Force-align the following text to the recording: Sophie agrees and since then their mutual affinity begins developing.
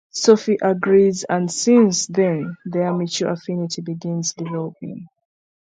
Sophie 0.09 0.57
agrees 0.63 1.25
and 1.25 1.51
since 1.51 2.07
then 2.07 2.57
their 2.65 2.91
mutual 2.91 3.33
affinity 3.33 3.83
begins 3.83 4.33
developing. 4.33 5.07